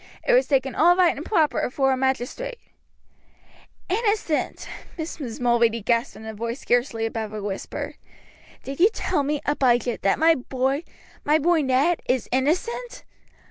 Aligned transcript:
It 0.27 0.33
was 0.33 0.47
taken 0.47 0.73
all 0.73 0.95
right 0.95 1.15
and 1.15 1.23
proper 1.23 1.59
afore 1.59 1.91
a 1.91 1.95
magistrate." 1.95 2.57
"Innocent!" 3.87 4.67
Mrs. 4.97 5.39
Mulready 5.39 5.79
gasped 5.83 6.15
in 6.15 6.25
a 6.25 6.33
voice 6.33 6.59
scarcely 6.59 7.05
above 7.05 7.33
a 7.33 7.43
whisper. 7.43 7.97
"Did 8.63 8.79
you 8.79 8.89
tell 8.91 9.21
me, 9.21 9.41
Abijah, 9.45 9.99
that 10.01 10.17
my 10.17 10.33
boy, 10.33 10.85
my 11.23 11.37
boy 11.37 11.61
Ned, 11.61 12.01
is 12.09 12.27
innocent?" 12.31 13.03